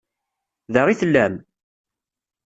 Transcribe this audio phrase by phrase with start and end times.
[0.73, 1.33] Da i tellam?